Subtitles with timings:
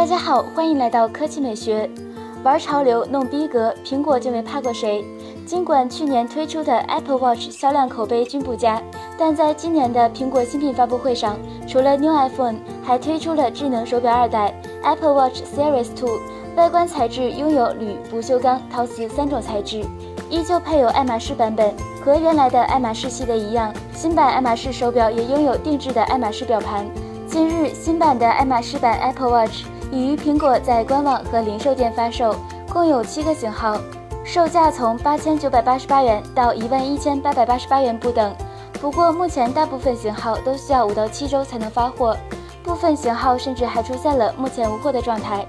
[0.00, 1.86] 大家好，欢迎来到科技美学。
[2.42, 5.04] 玩潮流、弄逼格，苹果就没怕过谁。
[5.44, 8.80] 尽管去年推出的 Apple Watch 销量口碑均不佳，
[9.18, 11.36] 但在今年的苹果新品发布会上，
[11.68, 14.54] 除了 New iPhone，还推出了智能手表二代
[14.84, 16.18] Apple Watch Series 2。
[16.56, 19.84] 外观材质拥有铝、不锈钢、陶瓷三种材质，
[20.30, 21.74] 依旧配有爱马仕版本。
[22.02, 26.86] 和原来的爱马仕系列一样，新版爱马仕手表也拥有定制的爱马仕表盘。
[27.26, 32.34] 近日，新版的爱马仕版 Apple Watch 已于苹果在官网和零售店发售，
[32.72, 33.76] 共有七个型号，
[34.24, 38.34] 售价从八千九百八十八元到一万一千八百八十八元不等。
[38.80, 42.16] 不过，目前大部分型号都需要五到七周才能发货，
[42.62, 45.44] 部分型号甚至还出现了目前无货的状态。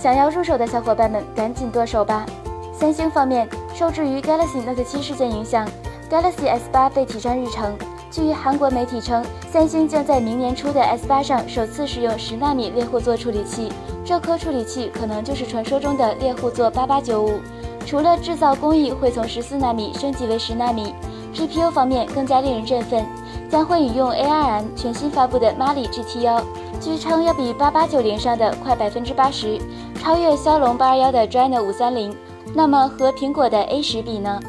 [0.00, 2.24] 想要入手的小伙伴们，赶紧剁手吧！
[2.72, 5.66] 三星方面，受制于 Galaxy Note 7事件影响。
[6.10, 7.76] Galaxy S8 被提上日程。
[8.10, 13.70] 据韩国媒体称，三星将在明年初的 S8 上首次使用十纳米猎户座处理器，
[14.04, 17.40] 这颗处理器可能就是传说中的猎户座8895。
[17.84, 20.94] 除了制造工艺会从十四纳米升级为十纳米
[21.34, 23.04] ，GPU 方面更加令人振奋，
[23.50, 26.42] 将会引用 ARM 全新发布的 Mali GT1，
[26.80, 29.58] 据称要比8890上的快百分之八十，
[30.00, 32.14] 超越骁龙821的 Dreno 530。
[32.54, 34.40] 那么和苹果的 A10 比呢？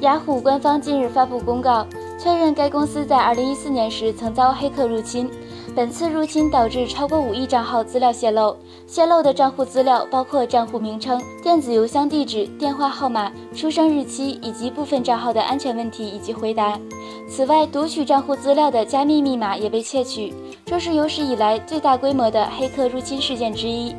[0.00, 1.86] 雅虎官方近日发布公告，
[2.22, 5.30] 确认该公司在2014年时曾遭黑客入侵。
[5.74, 8.54] 本次入侵导致超过5亿账号资料泄露，
[8.86, 16.78] 泄露的账户资料包括账户名称、电子邮箱地址、电话号码、出生日期以及部分账号的安全问题以及回答。
[17.26, 20.34] 此外，读取账户资料的加密密码也被窃取，
[20.66, 23.94] 这是有史以来最大规模的黑客入侵事件之一。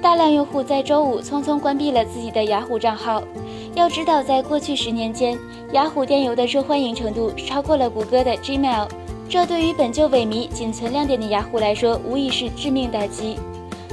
[0.00, 3.22] 大量用户在周五匆匆关闭了自己的雅虎账号。
[3.76, 5.38] 要知道，在过去十年间，
[5.72, 8.88] 雅虎电邮的受欢迎程度超过了谷歌的 Gmail，
[9.28, 13.36] 这对于本就萎靡、仅存亮点的雅虎来说，无疑是致命打击。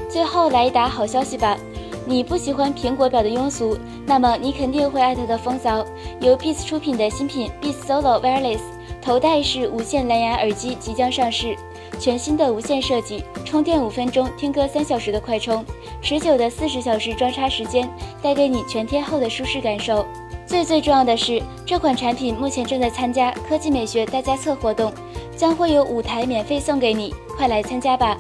[0.09, 1.57] 最后来一打好消息吧，
[2.05, 5.85] 你不喜欢苹果表的庸俗，那么你肯定会爱它的风骚。
[6.19, 8.59] 由 Beats 出品的新品 Beats Solo Wireless
[9.01, 11.55] 头戴式无线蓝牙耳机即将上市。
[11.99, 15.63] 全新的无线设计，充电五分钟，听歌三小时的快充，
[16.01, 17.87] 持久的四十小时装插时间，
[18.21, 20.05] 带给你全天候的舒适感受。
[20.45, 24.91] 最最重要的是，这款产品目前正在参加科技美学大家测活动，
[25.37, 28.17] 将会有五台免费送给你，快来参加吧！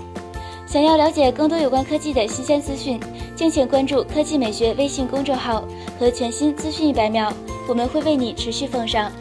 [0.65, 2.99] 想要了解更多有关科技的新鲜资讯，
[3.35, 5.67] 敬请关注科技美学微信公众号
[5.99, 7.33] 和全新资讯一百秒，
[7.67, 9.11] 我们会为你持续奉上。